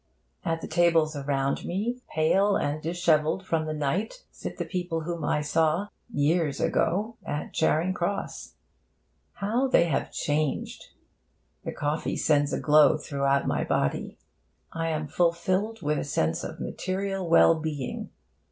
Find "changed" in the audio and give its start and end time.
10.11-10.85